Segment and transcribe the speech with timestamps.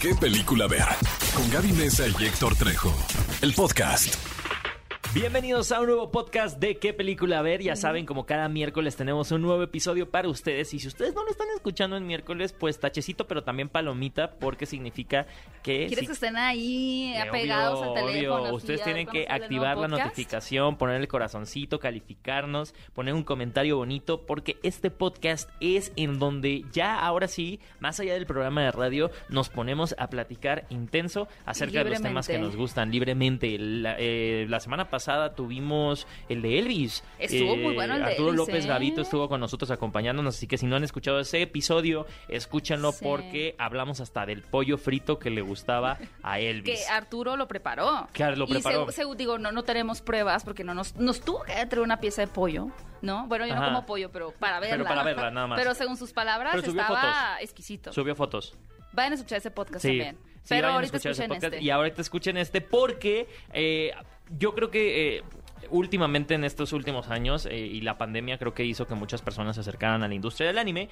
[0.00, 0.86] qué película ver.
[1.34, 2.92] Con Gaby Mesa y Héctor Trejo.
[3.40, 4.25] El podcast.
[5.20, 7.62] Bienvenidos a un nuevo podcast de qué película ver.
[7.62, 10.74] Ya saben, como cada miércoles tenemos un nuevo episodio para ustedes.
[10.74, 14.66] Y si ustedes no lo están escuchando en miércoles, pues tachecito, pero también palomita, porque
[14.66, 15.26] significa
[15.62, 15.86] que.
[15.86, 18.42] ¿Quieres si- que estén ahí Eh, apegados obvio, al teléfono?
[18.42, 18.54] obvio.
[18.56, 24.58] Ustedes tienen que activar la notificación, poner el corazoncito, calificarnos, poner un comentario bonito, porque
[24.62, 29.48] este podcast es en donde ya ahora sí, más allá del programa de radio, nos
[29.48, 33.56] ponemos a platicar intenso acerca de los temas que nos gustan libremente.
[33.58, 37.02] La, eh, la semana pasada tuvimos el de Elvis.
[37.18, 38.68] Eh, Estuvo muy bueno el de Arturo Elvis, López ¿eh?
[38.68, 43.04] Gavito estuvo con nosotros acompañándonos, así que si no han escuchado ese episodio, escúchenlo Sí.
[43.04, 46.90] porque hablamos hasta del pollo frito que le gustaba a Que Elvis.
[46.90, 48.08] Arturo lo preparó.
[48.12, 48.86] Claro, lo Y preparó.
[48.88, 52.22] segu- digo, no, no tenemos pruebas porque no nos, nos tuvo que traer una pieza
[52.22, 52.68] de pollo,
[53.02, 53.26] ¿no?
[53.26, 53.62] Bueno, yo Ajá.
[53.62, 54.84] no como pollo, pero para verla.
[54.88, 55.58] para verla, nada más.
[55.58, 57.42] Pero según sus palabras, Pero estaba fotos.
[57.42, 57.92] exquisito.
[57.92, 58.56] Subió fotos.
[58.96, 59.88] Vayan a escuchar ese podcast Sí.
[59.88, 60.16] también.
[60.42, 61.62] Sí, pero ahorita escuchen este.
[61.62, 63.92] Y ahorita escuchen este porque eh,
[64.38, 65.22] yo creo que eh,
[65.70, 69.56] últimamente en estos últimos años eh, y la pandemia creo que hizo que muchas personas
[69.56, 70.88] se acercaran a la industria del anime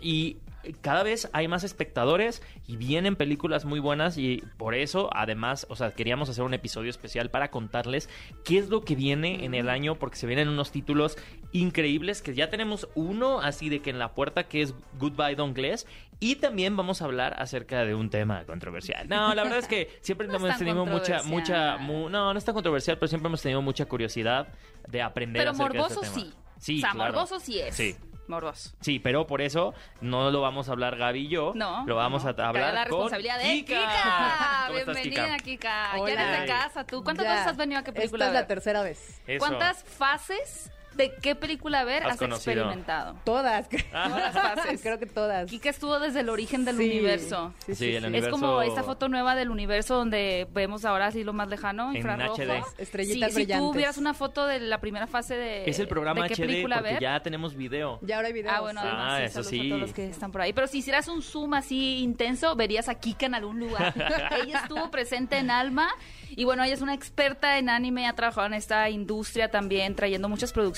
[0.00, 0.36] y
[0.80, 5.76] cada vez hay más espectadores y vienen películas muy buenas y por eso además, o
[5.76, 8.08] sea, queríamos hacer un episodio especial para contarles
[8.44, 11.16] qué es lo que viene en el año porque se vienen unos títulos
[11.52, 15.54] increíbles que ya tenemos uno así de que en la puerta que es Goodbye Don
[15.54, 15.86] Glass
[16.20, 19.08] y también vamos a hablar acerca de un tema controversial.
[19.08, 22.44] No, la verdad es que siempre No hemos tenido mucha mucha mu- no, no es
[22.44, 24.48] tan controversial, pero siempre hemos tenido mucha curiosidad
[24.88, 26.30] de aprender Pero acerca de morboso este tema.
[26.32, 26.38] sí.
[26.60, 27.12] Sí, o sea, claro.
[27.12, 27.74] morboso sí es.
[27.76, 27.94] Sí.
[28.28, 28.70] Morboso.
[28.80, 31.52] Sí, pero por eso no lo vamos a hablar Gaby y yo.
[31.54, 31.84] No.
[31.86, 32.30] Lo vamos no.
[32.30, 33.74] a hablar la con responsabilidad de Kika.
[33.80, 34.64] Kika.
[34.66, 35.44] ¿Cómo estás, Bienvenida, Kika?
[35.44, 35.96] Kika.
[35.96, 36.12] Ya Hola.
[36.12, 37.02] eres de casa tú.
[37.02, 37.32] ¿Cuántas Ya.
[37.32, 39.20] veces has venido a qué película Esta es la tercera vez.
[39.26, 39.38] Eso.
[39.38, 43.16] ¿Cuántas fases de qué película ver Has has, experimentado?
[43.24, 43.68] Todas.
[43.92, 44.80] Todas las fases.
[44.82, 45.48] Creo que todas.
[45.50, 47.54] Kika estuvo desde el origen del Sí, universo.
[47.66, 51.06] Sí, Sí, sí, el universo- Es como esta foto nueva del universo donde vemos ahora
[51.06, 52.34] así lo más lejano, En infrarrojo.
[52.36, 52.62] HD.
[52.78, 56.22] Estrellitas Sí, Si tú hubieras una foto de la primera fase de Es el programa
[56.22, 57.02] de qué HD película porque ver.
[57.02, 57.98] ya tenemos video.
[58.02, 58.54] Ya ahora hay videos.
[58.56, 59.60] Ah, bueno, Ah, además, sí, eso sí.
[59.60, 60.52] a todos los que están por ahí.
[60.52, 63.94] Pero si hicieras un zoom así intenso, verías a Kika en algún lugar.
[64.42, 65.88] ella estuvo presente en Alma.
[66.30, 70.28] Y bueno, ella es una experta en anime, ha trabajado en esta industria también, trayendo
[70.28, 70.77] muchas producciones.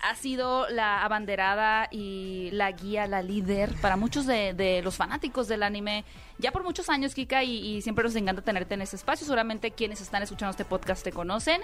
[0.00, 5.48] Ha sido la abanderada y la guía, la líder para muchos de, de los fanáticos
[5.48, 6.04] del anime.
[6.38, 9.24] Ya por muchos años, Kika, y, y siempre nos encanta tenerte en ese espacio.
[9.24, 11.62] Seguramente quienes están escuchando este podcast te conocen.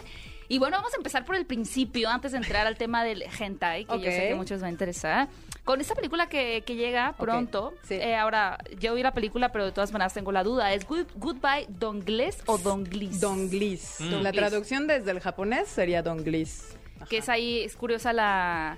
[0.48, 3.84] Y bueno, vamos a empezar por el principio, antes de entrar al tema del hentai,
[3.84, 5.28] que yo sé que muchos les va a interesar.
[5.64, 7.94] Con esta película que, que llega pronto, sí.
[7.96, 10.72] eh, ahora, yo vi la película, pero de todas maneras tengo la duda.
[10.72, 13.20] ¿Es Good- Goodbye Dongles o Donglis?
[13.20, 13.96] Donglis.
[13.98, 14.22] Mm.
[14.22, 16.76] La traducción desde el japonés sería Donglis.
[17.08, 18.76] Que es ahí, es curiosa la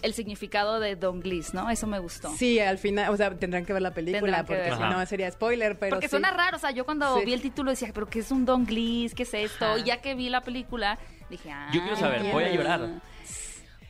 [0.00, 1.68] el significado de Donglis, ¿no?
[1.70, 2.30] Eso me gustó.
[2.36, 5.76] Sí, al final, o sea, tendrán que ver la película porque si no sería spoiler,
[5.78, 6.10] pero Porque sí.
[6.12, 7.24] suena raro, o sea, yo cuando Sí.
[7.26, 9.12] vi el título decía, pero ¿qué es un Donglis?
[9.14, 9.64] ¿Qué es esto?
[9.66, 9.78] Ajá.
[9.78, 10.98] Y ya que vi la película,
[11.30, 11.68] dije, ah.
[11.72, 12.88] Yo quiero saber, voy a llorar.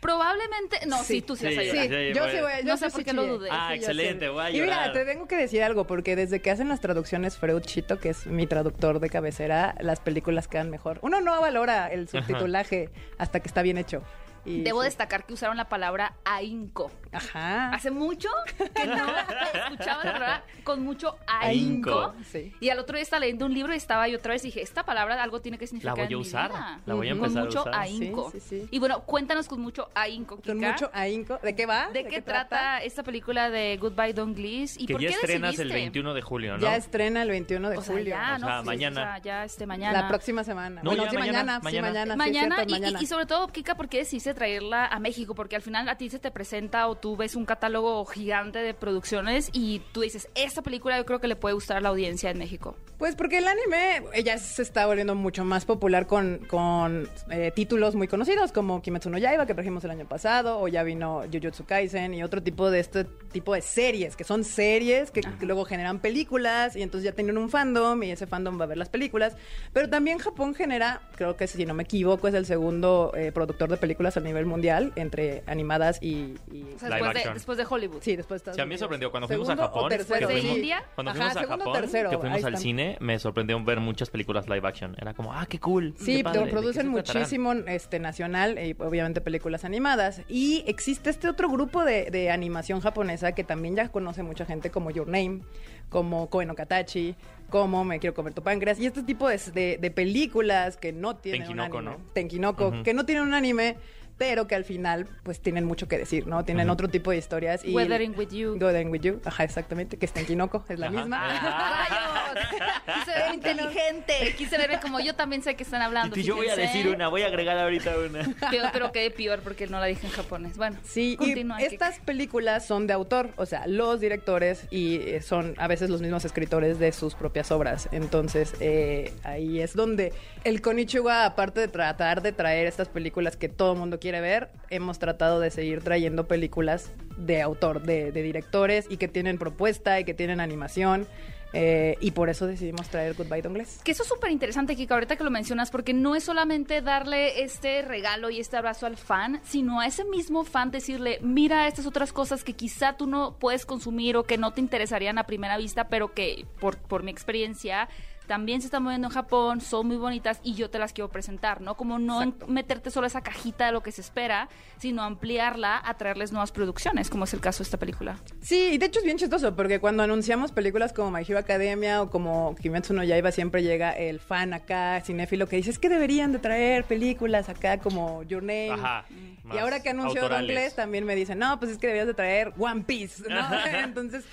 [0.01, 1.23] Probablemente, no, sí, Sí.
[1.23, 1.59] tú sí vas Sí.
[1.61, 1.89] a Sí, llorar.
[1.89, 3.49] Sí, yo sí voy yo No sé por qué lo dudé.
[3.51, 6.69] Ah, excelente, voy a Y mira, te tengo que decir algo, porque desde que hacen
[6.69, 10.99] las traducciones Freud Chito, que es mi traductor de cabecera, las películas quedan mejor.
[11.03, 14.03] Uno no valora el subtitulaje hasta que está bien hecho.
[14.49, 14.87] Y Debo sí.
[14.87, 16.91] destacar que usaron la palabra ahínco.
[17.13, 17.71] Ajá.
[17.71, 18.29] Hace mucho
[18.75, 19.07] que no
[19.55, 22.15] escuchaba la palabra con mucho ahínco.
[22.31, 22.53] Sí.
[22.61, 24.63] Y al otro día estaba leyendo un libro y estaba yo otra vez y dije,
[24.63, 26.81] esta palabra algo tiene que significar voy a usar, vida.
[26.87, 27.75] la voy a Con empezar a mucho usar.
[27.75, 28.31] ahínco.
[28.33, 28.69] Sí, sí, sí.
[28.71, 31.39] Y bueno, cuéntanos con mucho ahínco, Con mucho ahínco.
[31.43, 31.89] ¿De qué va?
[31.93, 32.83] ¿De, qué, trata?
[32.83, 34.79] esta película de Goodbye Don Gliss?
[34.79, 35.75] ¿Y que por ya qué estrenas el decidiste?
[35.81, 36.63] 21 de julio, ¿no?
[36.63, 38.11] Ya estrena el 21 de O sea, julio.
[38.11, 38.47] ya, O ¿no?
[38.47, 39.01] sea, Sí, mañana.
[39.01, 40.03] o sea, ya este mañana.
[40.03, 40.83] La próxima semana.
[40.83, 41.71] No, bueno, ya sí, mañana, mañana, mañana.
[41.71, 42.13] sí, mañana.
[42.15, 42.99] sí, Mañana cierto, y- mañana.
[43.03, 45.35] Y, sobre todo, Kika, ¿por qué decidiste traerla a México?
[45.35, 48.73] Porque al final a ti se te presenta o tú ves un catálogo gigante de
[48.73, 52.31] producciones y tú dices, esta película yo creo que le puede gustar a la audiencia
[52.31, 52.77] en México.
[52.99, 57.53] Pues porque el anime eh, ya se está volviendo mucho más popular con, con eh,
[57.55, 61.23] títulos muy conocidos como Kimetsu no Yaiba que trajimos el año pasado o ya vino
[61.33, 65.47] Jujutsu Kaisen y otro tipo de este tipo de series que son series que, que
[65.47, 68.79] luego generan películas y entonces ya tienen un fandom y ese fandom va a ver
[68.79, 69.37] las películas.
[69.73, 73.71] Pero también Japón genera, creo que si no me equivoco es el segundo eh, productor
[73.71, 76.35] de películas a nivel mundial entre animadas y...
[76.53, 77.99] y- O sea, Live después, de, después de Hollywood.
[78.03, 79.89] Sí, después de Estados Sí, a mí me sorprendió cuando fuimos a Japón.
[79.91, 80.85] que ¿De fuimos- India?
[80.95, 82.63] Cuando Ajá, fuimos a segundo o Japón, tercero, que fuimos al están.
[82.63, 84.95] cine, me sorprendió ver muchas películas live action.
[85.01, 85.95] Era como, ah, qué cool.
[85.99, 90.23] Sí, qué padre, pero ¿de producen muchísimo este, nacional y obviamente películas animadas.
[90.29, 94.71] Y existe este otro grupo de, de animación japonesa que también ya conoce mucha gente
[94.71, 95.41] como Your Name,
[95.89, 97.15] como Koe no Katachi,
[97.51, 98.79] como Me Quiero Comer Tu Páncreas.
[98.79, 101.99] Y este tipo de, de- de películas que no tienen Tenkinoko, un anime.
[102.05, 102.13] ¿no?
[102.13, 102.83] Tenkinoko, Ujú.
[102.83, 103.77] que no tienen un anime
[104.19, 106.45] pero que al final pues tienen mucho que decir, ¿no?
[106.45, 107.65] Tienen otro tipo de historias.
[107.65, 108.55] Y Weathering with You.
[108.61, 110.97] Weathering with You, ajá, exactamente, que está en Kinoko, es la Ajá.
[110.97, 111.29] misma.
[112.35, 114.35] Quise ver inteligente.
[114.37, 116.19] Quise verme como yo también sé que están hablando.
[116.19, 118.19] Y yo voy a decir una, voy a agregar ahorita una.
[118.51, 120.57] Pero, pero quedé peor porque no la dije en japonés.
[120.57, 125.21] Bueno, Sí, continúa, y estas películas son de autor, o sea, los directores y eh,
[125.23, 127.89] son a veces los mismos escritores de sus propias obras.
[127.93, 130.13] Entonces, eh, ahí es donde
[130.45, 134.49] el Konichiwa, aparte de tratar de traer estas películas que todo el mundo quiere ver,
[134.71, 139.99] hemos tratado de seguir trayendo películas de autor, de, de directores y que tienen propuesta
[140.01, 141.07] y que tienen animación.
[141.53, 143.79] Eh, y por eso decidimos traer Goodbye Dongless.
[143.83, 147.43] Que eso es súper interesante, Kika, ahorita que lo mencionas, porque no es solamente darle
[147.43, 151.87] este regalo y este abrazo al fan, sino a ese mismo fan decirle, mira estas
[151.87, 155.57] otras cosas que quizá tú no puedes consumir o que no te interesarían a primera
[155.57, 157.89] vista, pero que por, por mi experiencia
[158.29, 161.61] también se están moviendo en Japón, son muy bonitas y yo te las quiero presentar,
[161.61, 161.77] ¿no?
[161.77, 162.47] Como no Exacto.
[162.47, 164.49] meterte solo esa cajita de lo que se espera,
[164.79, 168.19] sino ampliarla a traerles nuevas producciones, como es el caso de esta película.
[168.41, 172.03] Sí, y de hecho es bien chistoso porque cuando anunciamos películas como My Hero Academia
[172.03, 175.89] o como Kimetsu no Yaiba siempre llega el fan acá, cinéfilo, que dice es que
[175.89, 178.73] deberían de traer películas acá como Your Name.
[178.73, 179.07] Ajá.
[179.53, 180.49] Y ahora que anunció autorales.
[180.49, 183.41] Dongless también me dicen, no, pues es que deberías de traer One Piece, ¿no?
[183.83, 184.25] Entonces,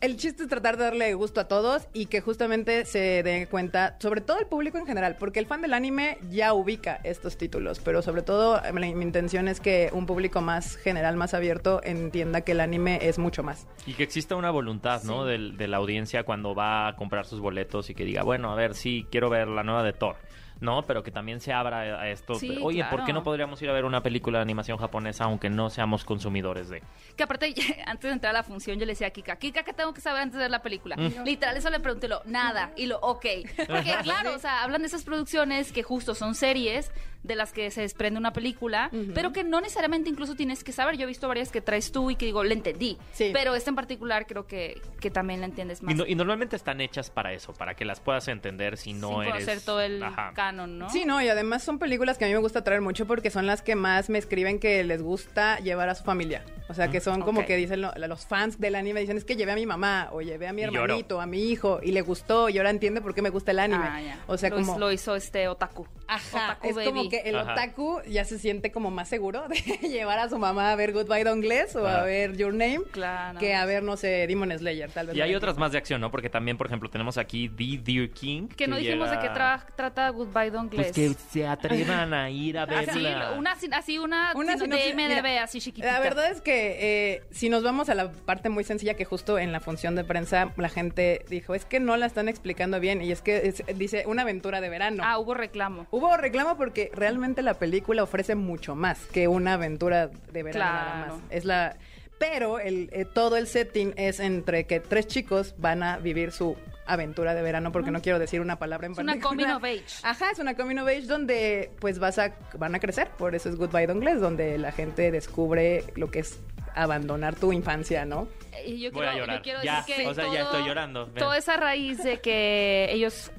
[0.00, 3.96] el chiste es tratar de darle gusto a todos y que justamente se den cuenta,
[3.98, 7.80] sobre todo el público en general, porque el fan del anime ya ubica estos títulos,
[7.84, 11.80] pero sobre todo eh, mi mi intención es que un público más general, más abierto,
[11.82, 13.66] entienda que el anime es mucho más.
[13.86, 15.24] Y que exista una voluntad, ¿no?
[15.24, 18.54] Del- De, la audiencia cuando va a comprar sus boletos y que diga, bueno, a
[18.54, 20.16] ver, sí, quiero ver la nueva de Thor.
[20.60, 22.34] No, pero que también se abra a esto.
[22.34, 25.50] Sí, Oye, ¿por qué no podríamos ir a ver una película de animación japonesa aunque
[25.50, 26.82] no seamos consumidores de?
[27.16, 27.54] Que aparte,
[27.86, 30.00] antes de entrar a la función, yo le decía a Kika, Kika, ¿qué tengo que
[30.00, 30.96] saber antes de ver la película?
[30.96, 33.26] Literal, eso le pregunté, lo, nada, y lo, ok.
[33.66, 36.90] Porque, claro, o sea, hablan de esas producciones que justo son series
[37.22, 40.96] de las que se desprende una película, pero que no necesariamente incluso tienes que saber.
[40.96, 42.96] Yo he visto varias que traes tú y que digo, le entendí.
[43.12, 43.30] Sí.
[43.32, 45.92] Pero esta en particular creo que, que también la entiendes más.
[45.92, 49.08] Y, no- y normalmente están hechas para eso, para que las puedas entender si no
[49.10, 49.32] sin eres...
[49.32, 50.32] conocer todo el Ajá.
[50.34, 50.90] canon, ¿no?
[50.90, 53.46] Sí, no, y además son películas que a mí me gusta traer mucho porque son
[53.46, 56.44] las que más me escriben que les gusta llevar a su familia.
[56.70, 59.36] O sea, que son como que dicen lo- los fans del anime, dicen, es que
[59.36, 62.48] llevé a mi mamá o llevé a mi hermanito, a mi hijo, y le gustó,
[62.48, 63.84] y ahora entiende por qué me gusta el anime.
[63.86, 64.18] Ah.
[64.26, 64.78] O sea, lo, como...
[64.78, 65.86] lo hizo este otaku.
[66.06, 66.86] Ajá, Otaku es baby.
[66.86, 67.52] como que el Ajá.
[67.52, 69.56] otaku ya se siente como más seguro de
[69.88, 72.00] llevar a su mamá a ver Goodbye Dongless o Ajá.
[72.00, 73.38] a ver Your Name Claro.
[73.38, 75.16] que a ver, no sé, Demon Slayer, tal vez.
[75.16, 76.10] Y hay otras más de acción, ¿no?
[76.10, 78.48] Porque también, por ejemplo, tenemos aquí The Deer King.
[78.48, 80.92] Que no dijimos de qué tra- trata Goodbye Dongless.
[80.92, 83.32] Pues que se atrevan a ir a Así, verla.
[83.32, 85.92] una, sin- así una, Una sino de mira, así chiquitita.
[85.92, 86.76] La verdad es que
[87.14, 90.04] eh, si nos vamos a la parte muy sencilla que justo en la función de
[90.04, 93.62] prensa la gente dijo, es que no la están explicando bien y es que es-
[93.76, 95.02] dice una aventura de verano.
[95.04, 95.86] Ah, hubo reclamo.
[95.90, 100.94] Hubo reclamo porque realmente la película ofrece mucho más que una aventura de verano nada
[100.96, 101.14] Claro.
[101.16, 101.22] más.
[101.30, 101.76] Es la
[102.18, 106.56] pero el, eh, todo el setting es entre que tres chicos van a vivir su
[106.84, 109.84] aventura de verano porque no quiero decir una palabra en Es una coming of age.
[110.02, 113.48] Ajá, es una coming of age donde pues vas a van a crecer, por eso
[113.48, 116.40] es Goodbye Dongless, donde la gente descubre lo que es
[116.74, 118.26] abandonar tu infancia, ¿no?
[118.66, 119.36] Y yo Voy quiero, a llorar.
[119.36, 121.06] yo quiero Ya, decir que o sea, ya estoy llorando.
[121.06, 121.14] Ven.
[121.16, 123.30] Toda esa raíz de que ellos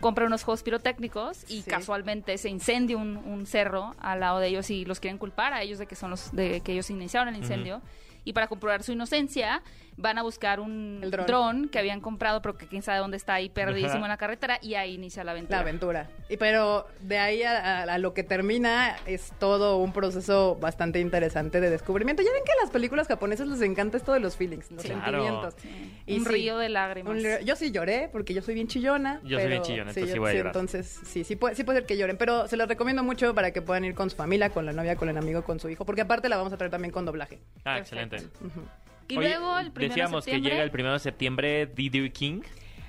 [0.00, 1.70] compran unos juegos pirotécnicos y Sí.
[1.70, 5.62] casualmente se incendia un, un cerro al lado de ellos y los quieren culpar a
[5.62, 7.82] ellos de que son los de que ellos iniciaron el incendio.
[8.24, 9.62] Y para comprobar su inocencia,
[9.96, 11.26] van a buscar un El dron.
[11.26, 14.06] dron que habían comprado, pero que quién sabe dónde está ahí perdidísimo Ajá.
[14.06, 15.56] en la carretera, y ahí inicia la aventura.
[15.58, 16.10] La aventura.
[16.28, 21.00] Y pero de ahí a, a- a lo que termina es todo un proceso bastante
[21.00, 22.22] interesante de descubrimiento.
[22.22, 24.88] Ya ven que a las películas japonesas les encanta esto de los feelings, los Sí.
[24.88, 25.22] Claro.
[25.22, 25.54] sentimientos.
[25.60, 26.00] Sí.
[26.06, 27.12] Y un sí, río de lágrimas.
[27.12, 29.20] un río- yo sí lloré porque yo soy bien chillona.
[29.24, 30.46] Yo soy bien chillona, entonces sí yo- voy a llorar.
[30.56, 33.52] Entonces sí, sí puede, sí puede ser que lloren, pero se los recomiendo mucho para
[33.52, 35.84] que puedan ir con su familia, con la novia, con el amigo, con su hijo,
[35.84, 37.40] porque aparte la vamos a traer también con doblaje.
[37.64, 38.16] Ah, Perfecto.
[38.16, 38.89] excelente.
[39.10, 42.12] Y Oye, luego el primero de Decíamos que llega el primero de septiembre The Deer
[42.12, 42.42] King.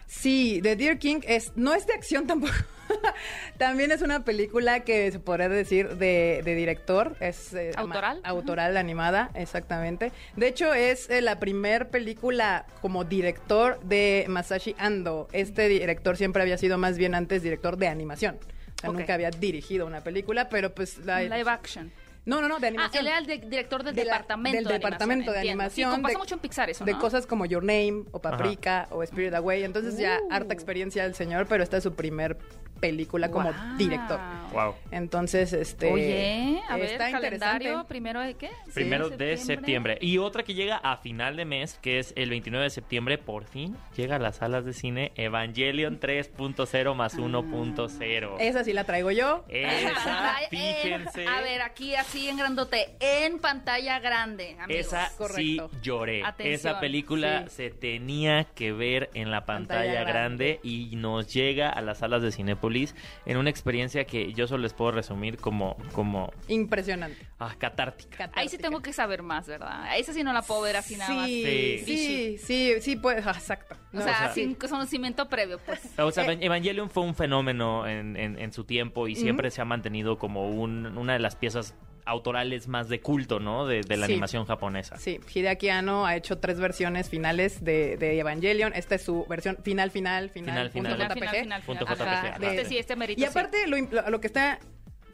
[0.07, 2.53] Sí, The Deer King es, no es de acción tampoco.
[3.57, 7.15] También es una película que se podría decir de, de director.
[7.21, 8.17] Es, eh, ¿Autoral?
[8.17, 10.11] ama- Autoral, animada, exactamente.
[10.35, 15.27] De hecho, es eh, la primer película como director de Masashi Ando.
[15.31, 18.37] Este director siempre había sido más bien antes director de animación.
[18.77, 18.97] O sea, Ok.
[18.97, 20.97] nunca había dirigido una película, pero pues...
[21.05, 21.91] La, live action.
[22.23, 23.01] No, no, no, de Ah, animación.
[23.01, 25.61] él era el de- director del De la- departamento del de departamento de entiendo.
[25.63, 25.95] animación.
[25.95, 26.99] Sí, pasa de- mucho en Pixar eso, De ¿no?
[26.99, 29.63] cosas como Your Name, o Paprika, o Spirit Away.
[29.63, 30.27] Entonces ya Uh.
[30.31, 32.37] harta experiencia del señor, pero esta es su primer
[32.81, 33.77] película como Wow.
[33.77, 34.19] director.
[34.51, 34.75] Wow.
[34.91, 35.89] Entonces, este.
[35.93, 37.87] Oye, a ver, está calendario, interesante.
[37.87, 38.49] primero de qué?
[38.73, 39.97] Primero de septiembre.
[40.01, 43.45] Y otra que llega a final de mes, que es el 29 de septiembre, por
[43.45, 48.35] fin llega a las salas de cine Evangelion 3.0 más 1.0.
[48.39, 49.45] Esa sí la traigo yo.
[49.47, 51.27] Esa, fíjense.
[51.27, 54.87] a ver, aquí así en grandote, en pantalla grande, amigos.
[54.87, 55.69] Esa sí correcto.
[55.81, 56.23] lloré.
[56.25, 56.55] Atención.
[56.55, 57.55] Esa película Sí.
[57.55, 60.59] se tenía que ver en la pantalla, Pantalla grande.
[60.63, 62.31] y nos llega a las salas de
[62.71, 67.27] Cinépolis en una experiencia que yo solo les puedo resumir como, como Impresionante.
[67.39, 68.31] ah, catártica.
[68.33, 69.97] Ahí sí tengo que saber más, ¿verdad?
[69.97, 71.25] Esa sí no la puedo ver así nada más.
[71.27, 72.37] Sí, Sí.
[72.37, 73.75] sí, sí, pues, ah, exacto.
[73.93, 75.79] O No, sea, o sea, sin conocimiento previo, pues.
[75.99, 79.65] O sea, Evangelion fue un fenómeno en, en- en su tiempo y siempre se ha
[79.65, 81.75] mantenido como un- una de las piezas
[82.05, 83.65] autorales más de culto, ¿no?
[83.67, 84.13] De, de la Sí.
[84.13, 84.97] animación japonesa.
[84.97, 88.73] Sí, Hideaki Anno ha hecho tres versiones finales de, de Evangelion.
[88.73, 91.11] Esta es su versión final, final, final, Final, punto final.
[91.13, 91.41] Final, JPG.
[91.43, 91.85] final, Punto.
[91.85, 92.37] JPG, Ajá.
[92.41, 94.59] Este sí, este merito Y aparte, lo, im- lo- lo que está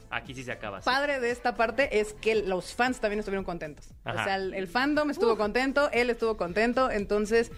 [0.10, 0.80] Aquí sí se acaba.
[0.82, 0.86] sí.
[0.86, 3.90] padre de esta parte es que los fans también estuvieron contentos.
[4.06, 4.22] Ajá.
[4.22, 7.52] O sea, el, el fandom estuvo contento, él estuvo contento, entonces...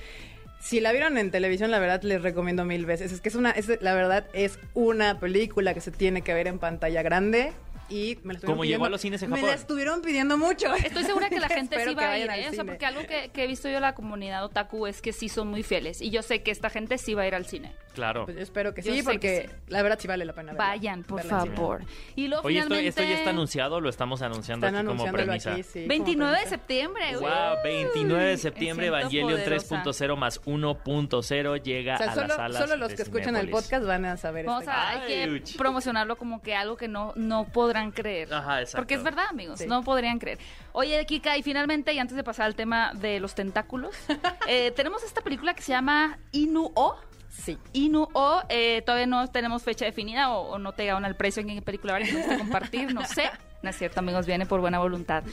[0.62, 3.14] Si la vieron en televisión, la verdad les recomiendo mil veces.
[3.14, 6.48] Es que es una, es- la verdad es una película que se tiene que ver
[6.48, 7.54] en pantalla grande
[7.90, 10.38] y me la estuvieron Como llegó pidiendo- a los cines en Me la estuvieron pidiendo
[10.38, 10.74] mucho.
[10.86, 12.50] Estoy segura que la gente sí va a ir, ¿eh?
[12.50, 15.14] O sea, porque algo que, que he visto yo en la comunidad otaku es que
[15.14, 16.02] sí son muy fieles.
[16.02, 17.74] Y yo sé que esta gente sí va a ir al cine.
[17.94, 18.26] Claro.
[18.26, 19.56] Pues yo espero que Yo sí, sé porque que sí.
[19.68, 20.68] la verdad sí vale la pena verla.
[20.68, 21.82] Vayan, por verla favor.
[22.16, 22.88] Y luego Oye, esto, finalmente...
[23.02, 25.52] esto ya está anunciado, lo estamos anunciando Están aquí como premisa.
[25.54, 25.80] aquí, sí.
[25.80, 26.50] como 29 de premisa.
[26.50, 27.04] septiembre.
[27.18, 27.60] Wow, uy.
[27.64, 29.84] 29 de septiembre, Evangelion poderosa.
[29.84, 33.36] 3.0 más 1.0 llega O sea, a solo, las salas solo los de que escuchan
[33.36, 36.78] el podcast van a saber Vamos esta a hay Ay, que promocionarlo como que algo
[36.78, 38.34] que no, no podrán creer.
[38.34, 38.78] Ajá, exacto.
[38.78, 39.68] Porque es verdad, amigos, Sí.
[39.68, 40.40] no podrían creer.
[40.72, 43.96] Oye, Kika, y finalmente, y antes de pasar al tema de los tentáculos,
[44.48, 46.96] eh, tenemos esta película que se llama Inu-O.
[47.30, 47.58] Sí.
[47.74, 51.48] Inu-O, eh, todavía no tenemos fecha definida o, o no te llegaron al precio en
[51.50, 53.30] qué película van a compartir, no sé.
[53.62, 55.24] No es cierto, amigos, viene por buena voluntad.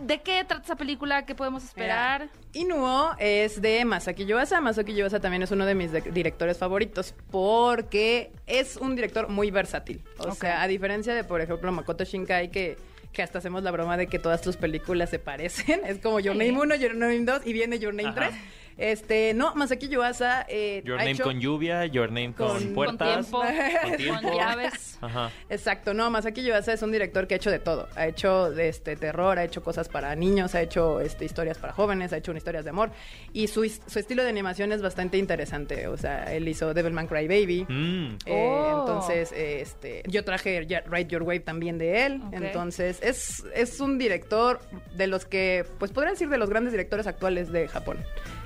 [0.00, 1.26] ¿De qué trata esa película?
[1.26, 2.28] ¿Qué podemos esperar?
[2.54, 4.60] Inuo es de Masaki Yuasa.
[4.60, 9.50] Masaki Yuasa también es uno de mis de- directores favoritos porque es un director muy
[9.50, 10.02] versátil.
[10.18, 12.76] O sea, a diferencia de, por ejemplo, Makoto Shinkai, que,
[13.12, 15.80] que hasta hacemos la broma de que todas tus películas se parecen.
[15.86, 16.36] Es como Your.
[16.36, 18.28] Name 1, Your Name 2 y viene Your Name Ajá.
[18.30, 18.34] 3.
[18.76, 22.74] Este, no, Masaki Yuasa eh, Your ha Name hecho- con lluvia, Your Name con, Con-
[22.74, 23.26] puertas.
[23.30, 24.22] con tiempo, con tiempo.
[24.22, 24.98] con llaves.
[25.00, 25.30] Ajá.
[25.48, 27.88] Exacto, no, Masaki Yuasa es un director que ha hecho de todo.
[27.96, 32.12] Ha hecho este terror, ha hecho cosas para niños, ha hecho este, historias para jóvenes,
[32.12, 32.90] ha hecho historias de amor.
[33.32, 35.86] Y su, su estilo de animación es bastante interesante.
[35.88, 37.66] O sea, él hizo Devilman Cry Baby.
[37.68, 38.16] Mm.
[38.26, 38.80] Eh, Oh.
[38.86, 42.20] Entonces, eh, este, yo traje Ride Your Wave también de él.
[42.32, 44.60] Entonces, es, es un director
[44.96, 47.98] de los que, pues podrían decir de los grandes directores actuales de Japón.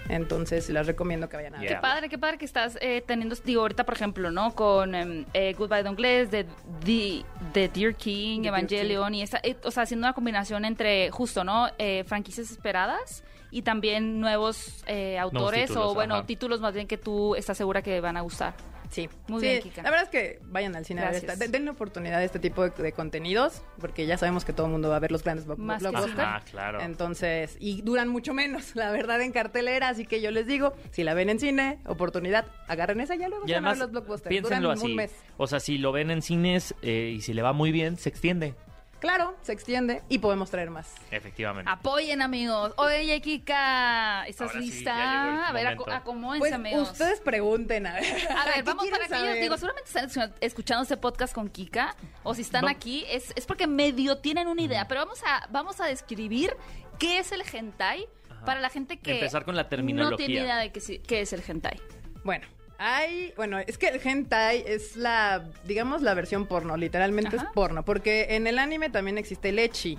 [0.09, 1.77] Entonces, les recomiendo que vayan a Yeah.
[1.77, 4.55] Qué padre, qué padre que estás eh, teniendo, digo, ahorita, por ejemplo, ¿no?
[4.55, 6.45] Con em, eh, Goodbye Don Glass, de,
[6.85, 10.65] The, The Dear King, The Dear Evangelion, y esa, eh, o sea, haciendo una combinación
[10.65, 11.69] entre, justo, ¿no?
[11.79, 16.27] Eh, franquicias esperadas y también nuevos eh, autores, títulos, o bueno, ajá.
[16.27, 18.55] títulos más bien que tú estás segura que van a gustar.
[18.91, 19.83] Sí, Muy Sí, bien, Kika.
[19.83, 21.33] La verdad es que vayan al cine a ver Gracias.
[21.33, 21.45] esta.
[21.45, 24.73] Den- Denle oportunidad a este tipo de, de contenidos, porque ya sabemos que todo el
[24.73, 26.19] mundo va a ver los grandes Más blockbusters.
[26.19, 26.81] Ajá, claro.
[26.81, 29.89] Entonces, y duran mucho menos, la verdad, en cartelera.
[29.89, 33.45] Así que yo les digo, si la ven en cine, oportunidad, agarren esa ya luego
[33.45, 34.29] Y se van a ver además, los blockbusters.
[34.31, 34.87] piénsenlo duran así.
[34.87, 35.13] un mes.
[35.37, 38.09] O sea, si lo ven en cines eh, y si le va muy bien, se
[38.09, 38.55] extiende.
[39.01, 40.95] Claro, se extiende y podemos traer más.
[41.11, 41.71] Efectivamente.
[41.71, 42.73] Apoyen, amigos.
[42.79, 45.49] Oye, Kika, ¿estás Ahora lista?
[45.49, 46.91] a ver, aco- acomódense, Pues amigos.
[46.93, 48.05] ustedes pregunten, a ver.
[48.05, 49.43] A ver, ¿qué vamos para aquellos, saber?
[49.43, 53.33] digo, seguramente están escu- escuchando este podcast con Kika, o si están Va- aquí, es,
[53.37, 56.57] es porque medio tienen una idea, pero vamos a, vamos a describir
[56.99, 58.07] qué es el hentai
[58.47, 60.17] para la gente que Empezar con la no terminología.
[60.27, 61.79] tiene idea de qué, qué es el hentai.
[62.25, 62.47] Bueno,
[62.79, 67.47] hay, bueno, es que el hentai es la, digamos, la versión porno, literalmente Ajá.
[67.47, 69.99] es porno, porque en el anime también existe el ecchi.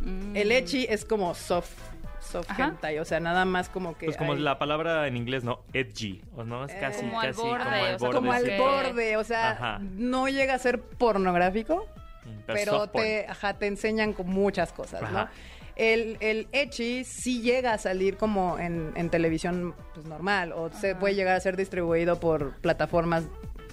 [0.00, 0.36] Mm.
[0.36, 1.70] El ecchi es como soft,
[2.20, 2.64] soft Ajá.
[2.66, 5.60] hentai, o sea, nada más como que Pues como hay- la palabra en inglés, ¿no?
[5.72, 6.22] Edgy.
[6.36, 6.64] ¿O no?
[6.64, 8.14] Es Eh, casi, Como al casi borde, como al borde.
[8.16, 8.48] como al sí.
[8.50, 9.78] que- borde, o sea, Ajá.
[9.80, 11.86] no llega a ser pornográfico,
[12.24, 12.90] Mm, pero porn.
[12.92, 15.28] te, ajá, te enseñan con muchas cosas, ¿no?
[15.76, 20.94] El, el ecchi sí llega a salir como en, en televisión pues, normal, o se
[20.94, 23.24] puede llegar a ser distribuido por plataformas,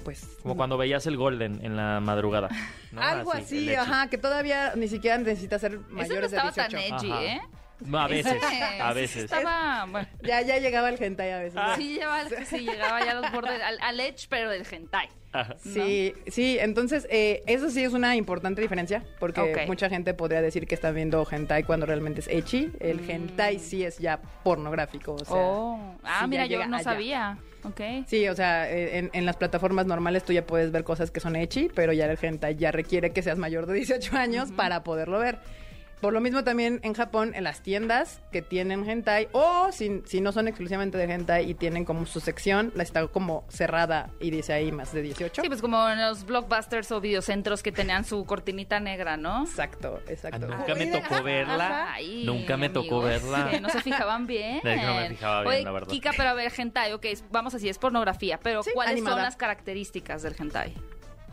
[0.04, 0.38] pues...
[0.42, 2.50] Como cuando veías el Golden en la madrugada.
[2.92, 3.02] ¿no?
[3.02, 6.72] Algo así, ajá, que todavía ni siquiera necesita ser Eso no mayores de estaba 18.
[6.72, 7.24] tan edgy, Ajá.
[7.24, 7.42] ¿eh?
[7.94, 8.42] A veces,
[8.82, 9.24] a veces.
[9.26, 11.56] Estaba, bueno, Ya, ya llegaba el hentai a veces.
[11.62, 11.74] Ah.
[11.78, 15.08] sí, llegaba, sí, llegaba ya a los bordes, al, al edge, pero del hentai.
[15.32, 15.56] Ajá.
[15.64, 20.66] Sí, sí, entonces eh, eso sí es una importante diferencia porque mucha gente podría decir
[20.66, 22.72] que está viendo hentai cuando realmente es ecchi.
[22.80, 25.40] El hentai sí es ya pornográfico, o sea, Mm.
[25.40, 26.84] oh, ah, sí, mira, yo no allá.
[26.84, 27.38] sabía.
[27.64, 27.80] Ok.
[28.08, 31.20] Sí, o sea, eh, en, en las plataformas normales tú ya puedes ver cosas que
[31.20, 34.82] son ecchi, pero ya el hentai ya requiere que seas mayor de 18 años para
[34.84, 35.38] poderlo ver.
[36.02, 40.22] Por lo mismo también en Japón, en las tiendas que tienen hentai, o si, si
[40.22, 44.32] no son exclusivamente de hentai y tienen como su sección, la está como cerrada y
[44.32, 45.42] dice ahí más de 18.
[45.42, 49.44] Sí, pues como en los blockbusters o videocentros que tenían su cortinita negra, ¿no?
[49.44, 50.48] Exacto, Ah, exacto.
[50.48, 51.94] Nunca me tocó verla.
[51.94, 53.50] Ay, Nunca me tocó verla.
[53.52, 54.62] que no se fijaban bien.
[54.64, 55.88] No me fijaba bien, Oye, la verdad.
[55.90, 59.16] Kika, pero a ver, hentai, ok, vamos así, es pornografía, pero Sí, ¿cuáles animada.
[59.18, 60.74] son las características del hentai?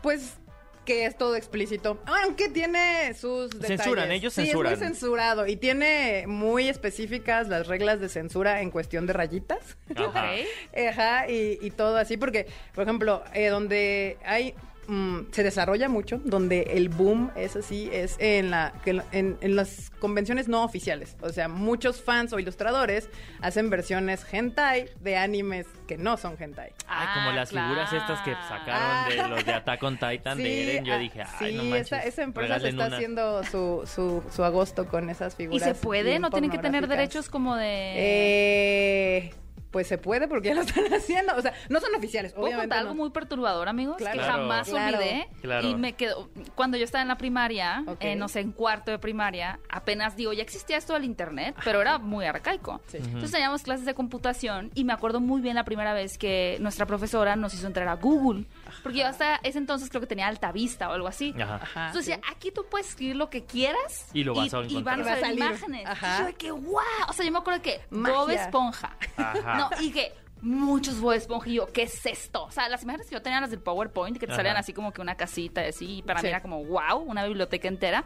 [0.02, 0.38] Pues
[0.86, 1.98] que es todo explícito.
[2.06, 3.82] Aunque tiene sus detalles.
[3.82, 4.72] Censuran, ellos sí, censuran.
[4.72, 9.76] es muy censurado y tiene muy específicas las reglas de censura en cuestión de rayitas.
[9.94, 10.30] Ajá.
[10.90, 14.54] Ajá, y, y todo así, porque, por ejemplo, eh, donde hay.
[14.88, 18.72] Mm, se desarrolla mucho, donde el boom es así, es en, la,
[19.12, 21.16] en, en las convenciones no oficiales.
[21.22, 23.08] O sea, muchos fans o ilustradores
[23.40, 26.72] hacen versiones hentai de animes que no son hentai.
[26.88, 30.62] Ay, como Ah, las figuras estas que sacaron de los de Attack on Titan de
[30.72, 31.86] Eren, yo ah, dije, ay, sí, no manches.
[31.92, 32.96] esa, esa empresa se está una.
[32.96, 35.62] haciendo su, su, su agosto con esas ¿Y figuras.
[35.62, 36.18] se puede?
[36.18, 37.92] ¿No tienen que tener derechos como de...?
[37.96, 39.34] Eh,
[39.76, 41.34] pues se puede porque ya lo están haciendo.
[41.36, 42.62] O sea, no son oficiales, ¿Puedo obviamente.
[42.68, 43.02] contar algo no.
[43.02, 43.96] muy perturbador, amigos?
[43.98, 44.18] Claro.
[44.18, 44.32] Que Claro.
[44.40, 44.96] jamás Claro.
[44.96, 45.28] olvidé.
[45.42, 45.68] Claro.
[45.68, 46.30] Y me quedó...
[46.54, 47.98] Cuando yo estaba en la primaria, Ok.
[48.00, 51.82] eh, no sé, en cuarto de primaria, apenas digo, ya existía esto del internet, pero
[51.82, 52.80] era muy arcaico.
[52.86, 52.96] Sí.
[52.96, 56.86] Entonces teníamos clases de computación y me acuerdo muy bien la primera vez que nuestra
[56.86, 58.46] profesora nos hizo entrar a Google.
[58.82, 61.34] Porque yo hasta ese entonces creo que tenía alta vista o algo así.
[61.40, 61.56] Ajá.
[61.56, 62.10] Ajá, Entonces sí.
[62.12, 65.18] decía, aquí tú puedes escribir lo que quieras Y lo vas a y van a
[65.20, 65.86] salir imágenes.
[65.86, 66.16] Ajá.
[66.16, 66.80] Y yo de que, wow.
[67.08, 68.14] O sea, yo me acuerdo que Magia.
[68.18, 68.96] Bob Esponja.
[69.16, 69.54] Ajá.
[69.56, 71.48] No, y que muchos Bob Esponja.
[71.50, 72.44] Y yo, ¿qué es esto?
[72.44, 74.36] O sea, las imágenes que yo tenía, las del PowerPoint, que te Ajá.
[74.40, 75.98] salían así como que una casita y así.
[75.98, 76.26] Y para Sí.
[76.26, 78.04] mí era como, wow, una biblioteca entera.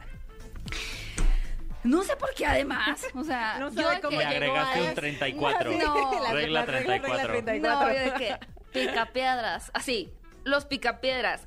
[1.82, 3.06] No sé por qué además.
[3.14, 4.94] O sea, No yo de cómo que agregaste a un eso.
[4.96, 5.72] 34.
[5.72, 6.22] No.
[6.22, 7.26] La- Regla la 34.
[7.28, 7.60] 34.
[7.60, 8.38] No, yo de que
[8.72, 9.70] picapiedras.
[9.74, 10.12] Así,
[10.44, 11.46] los picapiedras.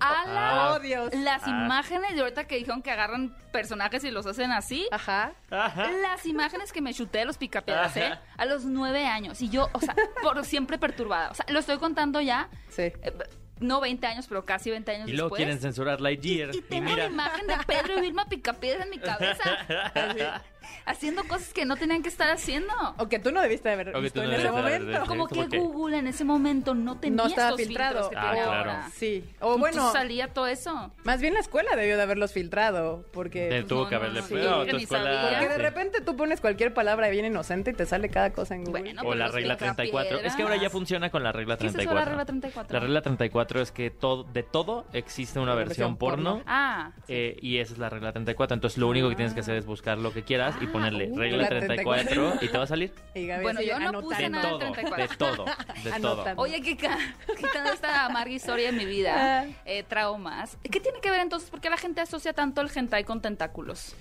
[0.00, 0.72] A la- Ah.
[0.74, 1.14] Oh, Dios.
[1.14, 1.50] Las Ah.
[1.50, 4.86] imágenes de ahorita que dijeron que agarran personajes y los hacen así.
[4.90, 5.32] Ajá.
[5.50, 5.90] Ajá.
[6.02, 8.18] Las imágenes que me chuté de los picapiedras, ¿eh?
[8.36, 9.40] A los nueve años.
[9.40, 11.30] Y yo, o sea, por siempre perturbada.
[11.30, 12.50] O sea, lo estoy contando ya.
[12.68, 12.82] Sí.
[12.82, 13.12] eh,
[13.60, 15.38] no 20 años, pero casi 20 años Y luego después.
[15.38, 16.54] quieren censurar Lightyear.
[16.54, 17.04] Y Y, tengo mira.
[17.04, 19.44] la imagen de Pedro y Vilma Picapiedra en mi cabeza.
[20.86, 22.72] haciendo cosas que no tenían que estar haciendo.
[22.98, 25.04] O que tú no debiste haber O visto en ese momento.
[25.06, 28.02] Como que Google en ese momento no tenía No estaba estos filtrado.
[28.04, 28.58] filtros que Ah, tiene claro.
[28.70, 28.90] ahora.
[28.94, 29.24] Sí.
[29.40, 30.92] O Entonces bueno, salía todo eso.
[31.04, 33.04] más bien la escuela debió de haberlos filtrado.
[33.12, 37.24] Porque, pues, tuvo no, que haberle sí, porque de repente tú pones cualquier palabra bien
[37.26, 38.82] inocente y te sale cada cosa en Google.
[38.82, 40.20] Bueno, O la regla 34.
[40.20, 42.04] Es que ahora ya funciona con la regla ¿Qué es eso, 34.
[42.04, 42.72] la regla 34?
[42.74, 46.30] La regla 34 es que todo, de todo existe una Una versión, versión porno.
[46.36, 46.44] porno.
[46.46, 48.54] Ah, eh, y esa es la regla 34.
[48.54, 51.10] Entonces lo único que tienes que hacer es buscar lo que quieras y Ah, ponerle
[51.10, 52.92] uh, regla la 34 y te va a salir.
[53.14, 55.06] Y Gaby Bueno, yo no puse De nada todo, 34.
[55.06, 55.44] de todo,
[55.84, 56.24] de todo.
[56.36, 56.98] Oye, Kika,
[57.36, 58.86] quitando esta amarga historia de mi Ah.
[58.86, 61.50] vida, eh, traumas, ¿qué tiene que ver entonces?
[61.50, 63.94] ¿Por qué la gente asocia tanto el hentai con tentáculos?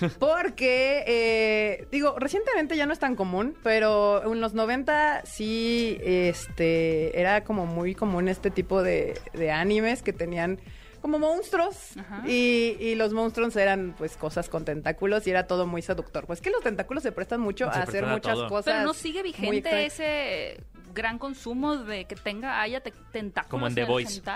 [0.18, 7.18] Porque, eh, digo, recientemente ya no es tan común, pero en los 90 sí este,
[7.18, 10.60] era como muy común este tipo de, de animes que tenían
[11.06, 11.76] como monstruos
[12.26, 16.26] y, y los monstruos eran pues cosas con tentáculos y era todo muy seductor.
[16.26, 18.48] Pues que los tentáculos se prestan mucho Se a hacer muchas todo.
[18.48, 18.74] cosas.
[18.74, 20.60] Pero no sigue vigente ese
[20.96, 24.20] gran consumo de que tenga, haya te- tentáculos Como en The Voice?
[24.24, 24.32] ¿no?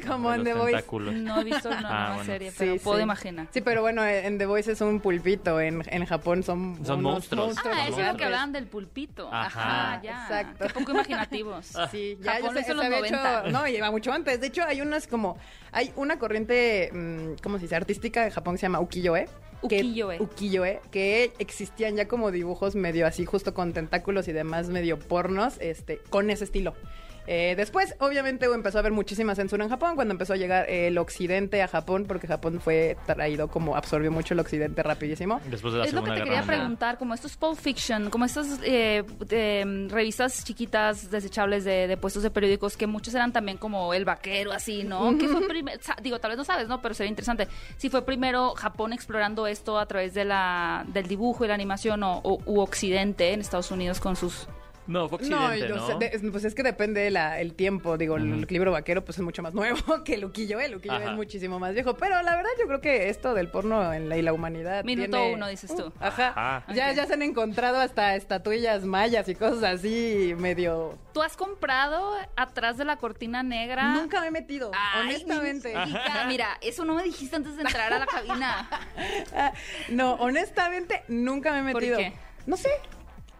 [0.06, 0.84] Como en The Voice.
[1.12, 2.24] No he visto una Ah, nueva bueno.
[2.24, 2.78] serie, Sí, pero sí.
[2.80, 3.46] puedo imaginar.
[3.50, 5.60] Sí, pero bueno, en The Voice es un pulpito.
[5.60, 7.56] En, en Japón son, Son unos monstruos.
[7.58, 8.22] Ah, Son eso es lo que monstruos.
[8.26, 9.28] hablaban del pulpito.
[9.32, 9.92] Ajá.
[9.92, 10.22] Ajá, ya.
[10.22, 10.66] Exacto.
[10.66, 11.72] Qué poco imaginativos.
[11.90, 13.40] Sí, ya, Japón ya lo se, hizo los había 90.
[13.40, 14.40] hecho, no, lleva mucho antes.
[14.40, 15.38] De hecho, hay unas como,
[15.72, 17.76] hay una corriente, mm, ¿cómo se dice?
[17.76, 19.28] Artística de Japón que se llama ukiyo-e.
[19.62, 20.20] Ukiyo-e.
[20.20, 25.54] Ukiyo-e, que existían ya como dibujos medio así, justo con tentáculos y demás, medio pornos,
[25.60, 26.74] este, con ese estilo.
[27.30, 30.96] Eh, después, obviamente, empezó a haber muchísima censura en Japón cuando empezó a llegar el
[30.96, 35.38] occidente a Japón, porque Japón fue traído como absorbió mucho el occidente rapidísimo.
[35.50, 36.46] Después de la Es lo que te quería Mundial.
[36.58, 42.22] preguntar, como estos Pulp Fiction, como estas eh, eh, revistas chiquitas desechables de, de puestos
[42.22, 45.18] de periódicos, que muchos eran también como el vaquero, así, ¿no?
[45.18, 46.80] Que fue primero, digo, tal vez no sabes, ¿no?
[46.80, 47.46] Pero sería interesante.
[47.76, 52.02] Si fue primero Japón explorando esto a través de la, del dibujo y la animación
[52.04, 54.48] o, o- u Occidente en Estados Unidos con sus
[54.88, 55.86] No, fue No, Occidente, yo ¿no?
[55.86, 57.96] sé, de- pues es que depende de la- el tiempo.
[57.98, 60.68] Digo, el libro vaquero pues es mucho más nuevo que Luquillo, ¿eh?
[60.68, 61.10] Luquillo Ajá.
[61.10, 61.94] es muchísimo más viejo.
[61.96, 65.10] Pero la verdad yo creo que esto del porno en la, y la humanidad Minuto
[65.18, 65.84] tiene- uno, dices tú.
[65.86, 66.32] Uh, ajá.
[66.34, 66.72] Ajá.
[66.74, 70.98] Ya, ya se han encontrado hasta estatuillas mayas y cosas así medio...
[71.12, 73.92] ¿Tú has comprado atrás de la cortina negra?
[73.94, 75.74] Nunca me he metido, Ay, honestamente.
[75.84, 78.70] chica, mira, eso no me dijiste antes de entrar a la cabina.
[79.34, 79.52] Ah,
[79.90, 81.98] no, honestamente nunca me he ¿Por metido.
[81.98, 82.12] qué?
[82.46, 82.70] No sé.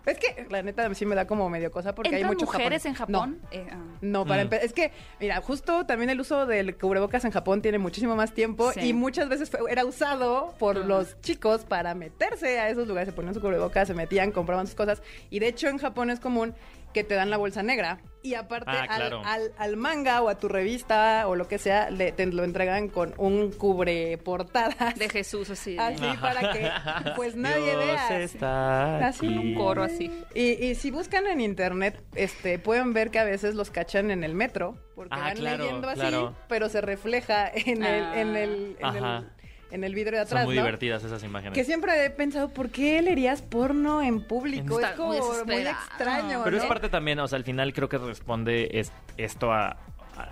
[0.09, 2.85] Es que la neta sí me da como medio cosa porque hay ¿Entran muchos mujeres
[2.87, 2.99] en japoneses.
[2.99, 3.39] Japón?
[3.43, 3.49] No.
[3.59, 3.99] Eh, ah.
[4.01, 4.47] No, para Mm.
[4.47, 8.33] empezar, es que, mira, justo también el uso del cubrebocas en Japón tiene muchísimo más
[8.33, 8.81] tiempo Sí.
[8.81, 10.87] y muchas veces fue- era usado por Ajá.
[10.87, 14.75] los chicos para meterse a esos lugares, se ponían su cubrebocas, se metían, compraban sus
[14.77, 16.55] cosas y de hecho en Japón es común
[16.93, 19.23] que te dan la bolsa negra y aparte Ah, al, claro.
[19.25, 22.89] al- al manga o a tu revista o lo que sea, le, te lo entregan
[22.89, 24.97] con un cubre portadas.
[24.99, 25.75] De Jesús, así.
[25.75, 26.71] de- Así para que
[27.17, 28.21] pues nadie Dios vea.
[28.21, 29.27] está Así.
[29.27, 29.39] aquí.
[29.39, 30.11] Un coro así.
[30.35, 34.25] Y, y si buscan en internet, este, pueden ver que a veces los cachan en
[34.25, 36.35] el metro, porque Ah, van claro, leyendo así, claro.
[36.49, 38.21] pero se refleja en el, Ah.
[38.21, 39.27] en el, en el,
[39.71, 40.63] en el vidrio de Son atrás, muy ¿no?
[40.63, 41.55] divertidas esas imágenes.
[41.55, 44.77] Que siempre he pensado, ¿por qué leerías porno en público?
[44.81, 46.69] Está es como muy muy, extraño, Pero es ¿no?
[46.69, 49.71] parte también, o sea, al final creo que responde es- esto a,
[50.17, 50.29] a,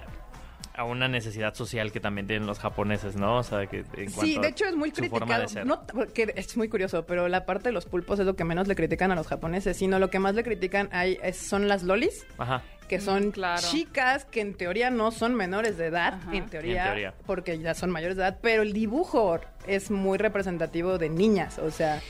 [0.74, 3.38] a una necesidad social que también tienen los japoneses, ¿no?
[3.38, 5.44] O sea, que en Sí, cuanto de a hecho es muy criticado.
[5.64, 8.68] No, porque es muy curioso, pero la parte de los pulpos es lo que menos
[8.68, 11.82] le critican a los japoneses, sino lo que más le critican hay, es- son las
[11.82, 12.26] lolis.
[12.38, 12.62] Ajá.
[12.88, 13.62] Que son Mm, claro.
[13.70, 17.14] chicas que en teoría no son menores de edad, en teoría, En teoría.
[17.26, 21.70] porque ya son mayores de edad, pero el dibujo es muy representativo de niñas, o
[21.72, 22.00] sea,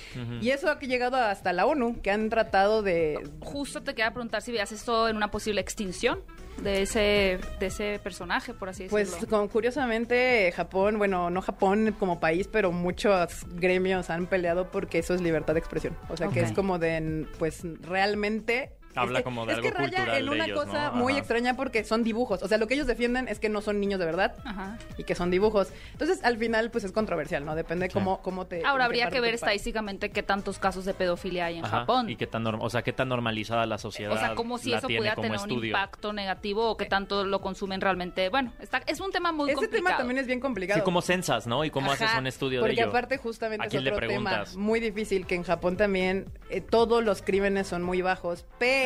[0.42, 3.18] y eso ha llegado hasta la ONU, que han tratado de...
[3.40, 6.20] Justo te quería preguntar si veías esto en una posible extinción
[6.62, 9.38] de ese, de ese personaje, por así Pues decirlo.
[9.38, 15.14] con, curiosamente Japón, bueno, no Japón como país, pero muchos gremios han peleado porque eso
[15.14, 15.96] es libertad de expresión.
[16.08, 18.72] O sea, que es como de, pues realmente...
[18.96, 20.96] Habla como de es algo que raya cultural en de una ellos, cosa ¿no?
[20.96, 21.20] muy Ajá.
[21.20, 22.42] extraña porque son dibujos.
[22.42, 24.34] O sea, lo que ellos defienden es que no son niños de verdad.
[24.44, 24.78] Ajá.
[24.98, 25.68] y que son dibujos.
[25.92, 27.54] Entonces, al final, pues es controversial, ¿no?
[27.54, 28.64] Depende cómo, cómo te...
[28.64, 31.80] Ahora habría que ver estadísticamente qué tantos casos de pedofilia hay en Ajá.
[31.80, 32.08] Japón.
[32.10, 34.78] Y qué tan, o sea, qué tan normalizada la sociedad O sea, como si la
[34.78, 35.66] eso pudiera tener un estudio.
[35.66, 38.28] impacto negativo o qué tanto lo consumen realmente.
[38.28, 39.84] Bueno, está, es un tema muy Ese complicado.
[39.86, 40.80] tema también es bien complicado.
[40.80, 41.64] Sí, como censas, ¿no?
[41.64, 42.90] Y cómo haces un estudio porque de ello.
[42.90, 44.56] aparte justamente ¿A es quién le otro tema preguntas?
[44.56, 48.85] muy difícil que en Japón también eh, todos los crímenes son muy bajos, pero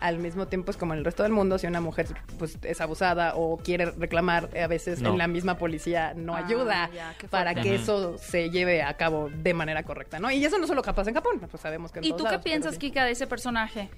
[0.00, 2.06] al mismo tiempo es como en el resto del mundo si una mujer
[2.38, 5.10] pues es abusada o quiere reclamar eh, a veces No.
[5.10, 9.28] en la misma policía no Ah, ayuda ya, para que eso se lleve a cabo
[9.30, 10.30] de manera correcta, ¿no?
[10.30, 12.30] Y eso no solo pasa en Japón, pues sabemos que en ¿Y todos tú qué
[12.30, 12.78] lados, pero piensas, sí.
[12.78, 13.88] Kika, de ese personaje?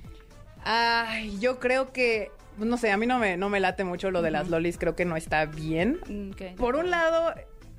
[0.64, 4.20] Ay, yo creo que no sé, a mí no me no me late mucho lo
[4.22, 5.98] de las lolis, creo que no está bien.
[6.06, 6.56] Mm.
[6.56, 7.34] Por un lado,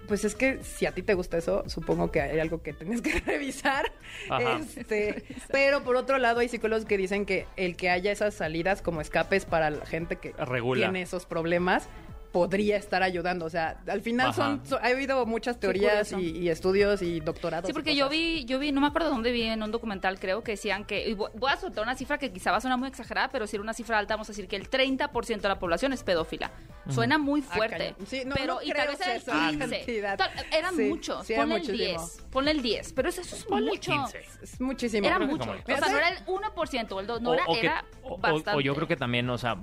[0.07, 3.01] pues es que si a ti te gusta eso, supongo que hay algo que tienes
[3.01, 3.91] que revisar.
[4.29, 4.59] Ajá.
[4.59, 8.81] Este, pero por otro lado, hay psicólogos que dicen que el que haya esas salidas
[8.81, 10.85] como escapes para la gente que Regula.
[10.87, 11.87] tiene esos problemas
[12.33, 13.45] podría estar ayudando.
[13.45, 17.67] O sea, al final son, son- ha habido muchas teorías y, estudios y doctorados.
[17.67, 20.19] Sí, y porque yo vi, yo vi, no me acuerdo dónde vi en un documental,
[20.19, 22.79] creo que decían que, y voy a soltar una cifra que quizá va a sonar
[22.79, 25.47] muy exagerada, pero si era una cifra alta, vamos a decir que el 30% de
[25.47, 26.51] la población es pedófila.
[26.89, 27.95] Suena muy Ah, fuerte.
[28.07, 29.69] Sí, no, pero no y tal creo vez era el sea 15.
[29.77, 30.17] cantidad.
[30.17, 31.25] Tal- Eran Sí, muchos.
[31.27, 31.99] sí, era ponle el muchísimo.
[32.01, 32.25] 10.
[32.31, 32.93] Ponle el 10.
[32.93, 33.91] Pero eso, eso es Ponle mucho.
[33.91, 34.25] 15.
[34.41, 35.05] Es muchísimo.
[35.07, 35.51] Era mucho.
[35.51, 35.91] O sea, 15.
[35.91, 38.17] no era el 1% o el 2%, no O- era, o que- era o- o-
[38.17, 38.51] bastante.
[38.57, 39.55] o yo creo que también, o sea,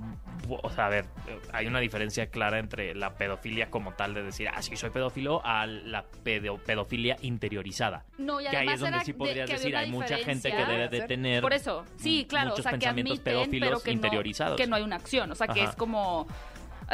[0.63, 1.05] o sea, a ver,
[1.53, 5.41] hay una diferencia clara entre la pedofilia como tal de decir, ah, sí, soy pedófilo,
[5.43, 8.05] a la pedo- pedofilia interiorizada.
[8.17, 10.87] No, y que ahí es donde sí podrías que decir, hay mucha gente que debe
[10.87, 13.91] de tener Por eso, sí, claro, muchos o sea, que pensamientos admiten, pedófilos pero que
[13.91, 14.51] interiorizados.
[14.53, 15.69] No, que no hay una acción, o sea, que Ajá.
[15.71, 16.27] es como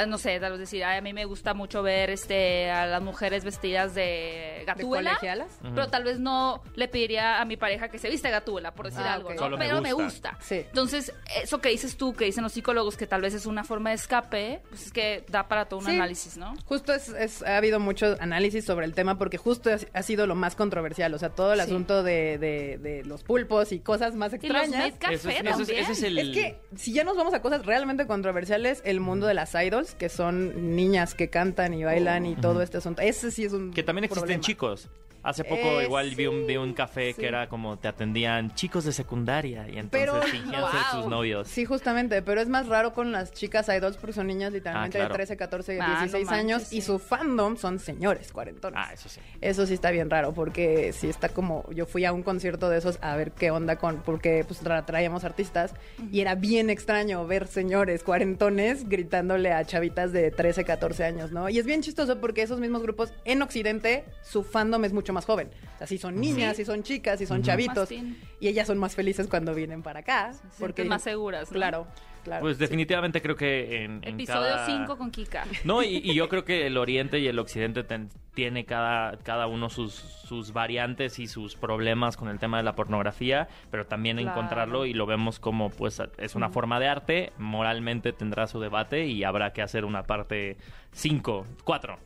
[0.06, 3.02] no sé, tal vez decir, "Ay, a mí me gusta mucho ver este a las
[3.02, 5.52] mujeres vestidas de ¿De gatúbela, colegialas?
[5.62, 9.02] pero tal vez no le pediría a mi pareja que se viste gatúbela, por decir
[9.06, 10.32] Ah, algo, pero me gusta.
[10.32, 10.38] gusta.
[10.42, 10.56] Sí.
[10.68, 13.90] Entonces, eso que dices tú, que dicen los psicólogos, que tal vez es una forma
[13.90, 15.92] de escape, pues es que da para todo un Sí.
[15.96, 16.54] análisis, ¿no?
[16.66, 20.28] Justo es, es- ha habido mucho análisis sobre el tema porque justo es- ha sido
[20.28, 21.14] lo más controversial.
[21.14, 21.66] O sea, todo el Sí.
[21.66, 24.70] asunto de, de- de los pulpos y cosas más Y los extrañas.
[24.80, 25.80] Made Café Eso es- eso es- también.
[25.84, 29.28] ese es el- Es que si ya nos vamos a cosas realmente controversiales, el mundo
[29.28, 33.32] de las idols, que son niñas que cantan y bailan y todo este asunto, ese
[33.32, 34.42] sí es un Que también existen problema.
[34.42, 34.90] chicos.
[35.28, 37.20] Hace poco Eh, igual vi, un, sí, vi un café sí.
[37.20, 41.02] que era como te atendían chicos de secundaria y entonces Pero- fingían ser Wow.
[41.02, 41.48] sus novios.
[41.50, 45.02] Sí, justamente, pero es más raro con las chicas idols porque son niñas literalmente Ah,
[45.02, 45.14] claro.
[45.14, 46.78] de 13, 14, Ah, no 16 manches, años sí.
[46.78, 48.80] y su fandom son señores cuarentones.
[48.82, 49.20] Ah, eso sí.
[49.42, 52.78] Eso sí está bien raro porque sí está como yo fui a un concierto de
[52.78, 55.74] esos a ver qué onda con porque pues tra- traíamos artistas
[56.12, 61.50] y era bien extraño ver señores cuarentones gritándole a chavitas de 13, 14 años, ¿no?
[61.50, 65.17] Y es bien chistoso porque esos mismos grupos en occidente su fandom es mucho más
[65.26, 65.50] joven.
[65.76, 66.64] O sea, si son niñas, Sí.
[66.64, 67.92] si son chicas, si son chavitos.
[67.92, 68.04] Más.
[68.40, 70.34] Y ellas son más felices cuando vienen para acá.
[70.52, 71.56] sienten más seguras, ¿no?
[71.56, 71.88] Claro,
[72.24, 72.42] claro.
[72.42, 75.46] Pues definitivamente creo que en, en Episodio cada- 5 con Kika.
[75.64, 79.48] No, y, y yo creo que el oriente y el occidente ten- tiene cada, cada
[79.48, 84.18] uno sus, sus variantes y sus problemas con el tema de la pornografía, pero también
[84.18, 84.32] Claro.
[84.38, 89.06] encontrarlo y lo vemos como pues es una forma de arte, moralmente tendrá su debate
[89.08, 90.58] y habrá que hacer una parte
[90.92, 91.98] 5, 4.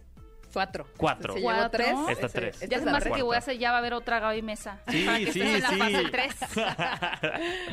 [0.53, 0.85] Cuatro.
[0.97, 1.35] Cuatro.
[1.35, 1.69] Llegó Cuatro.
[1.71, 1.95] tres.
[2.09, 2.59] Esta tres.
[2.61, 3.15] Ya es se la me hace red.
[3.15, 4.79] que voy a hacer, ya va a haber otra Gaby Mesa.
[4.89, 5.75] Sí, para que sí, estés en la sí.
[5.77, 6.35] fase 3.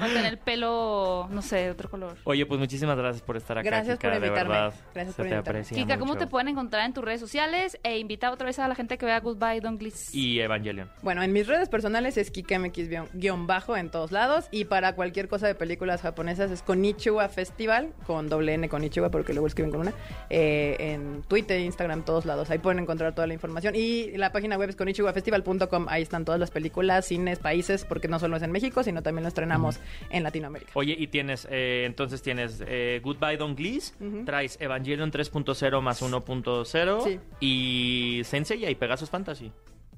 [0.00, 2.16] Va a tener el pelo, no sé, de otro color.
[2.24, 4.54] Oye, pues muchísimas gracias por estar acá, Gracias Kika, por de invitarme.
[4.54, 4.74] verdad.
[4.94, 5.58] Gracias Se por te invitarme.
[5.60, 6.18] aprecia Kika, ¿cómo mucho.
[6.24, 7.78] te pueden encontrar en tus redes sociales?
[7.82, 10.14] E invita otra vez a la gente que vea Goodbye Don't Glitz.
[10.14, 10.90] Y Evangelion.
[11.02, 14.46] Bueno, en mis redes personales es KikaMX-bajo en todos lados.
[14.50, 19.32] Y para cualquier cosa de películas japonesas es Konichiwa Festival, con doble N Konichiwa, porque
[19.32, 19.92] luego escriben con una.
[20.30, 22.50] eh, en Twitter, Instagram, todos lados.
[22.50, 23.74] Ahí pueden encontrar toda la información.
[23.74, 25.86] Y la página web es konichiwafestival.com.
[25.88, 29.22] Ahí están todas las películas, cines, países, porque no solo es en México, sino también
[29.22, 30.70] lo estrenamos en Latinoamérica.
[30.74, 34.24] Oye, y tienes, eh, entonces tienes eh, Goodbye Don Glees, Ujú.
[34.26, 37.18] traes Evangelion 3.0 más 1.0 Sí.
[37.40, 39.50] y Sensei y Pegasus Fantasy.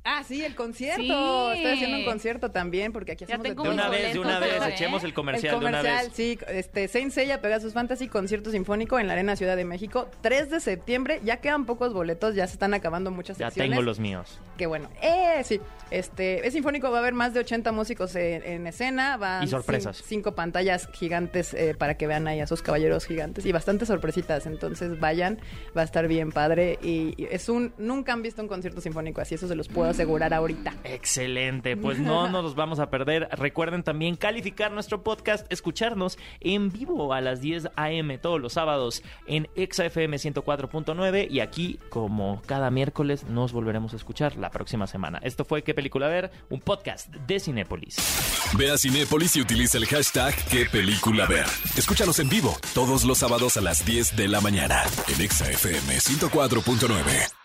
[0.04, 1.02] Ah, sí, el concierto.
[1.52, 1.58] Sí.
[1.58, 4.38] Estoy haciendo un concierto también, porque aquí Ya hacemos tengo De una vez, de una
[4.38, 4.70] vez, ¿eh?
[4.70, 6.12] echemos el comercial, el comercial, de una vez.
[6.14, 10.50] sí, este, Saint Seiya Pegasus Fantasy, concierto sinfónico en la Arena Ciudad de México, 3
[10.50, 13.70] de septiembre, ya quedan pocos boletos, ya se están acabando muchas Ya secciones.
[13.72, 14.38] tengo los míos.
[14.56, 14.88] Qué bueno.
[15.02, 15.60] Eh, sí.
[15.90, 19.48] Este, es sinfónico, va a haber más de 80 músicos en, en escena, van Y
[19.48, 20.00] sorpresas.
[20.00, 23.88] cin- cinco pantallas gigantes eh, para que vean ahí a sus caballeros gigantes y bastantes
[23.88, 25.40] sorpresitas, entonces vayan,
[25.76, 29.20] va a estar bien padre y, y es un nunca han visto un concierto sinfónico
[29.20, 30.74] así, eso se los puedo asegurar ahorita.
[30.85, 33.29] Excelente, pues no nos los vamos a perder.
[33.33, 38.18] Recuerden también calificar nuestro podcast, escucharnos en vivo a las 10 a.m.
[38.18, 44.37] todos los sábados en ExaFM 104.9 y aquí, como cada miércoles, nos volveremos a escuchar
[44.37, 45.20] la próxima semana.
[45.22, 46.31] Esto fue ¿Qué película ver?
[46.48, 47.96] Un podcast de Cinépolis.
[48.57, 51.46] Ve a Cinépolis y utiliza el hashtag qué película ver.
[51.76, 55.98] Escúchanos en vivo todos los sábados a las 10 de la mañana en Exa FM
[55.98, 57.39] 104.9.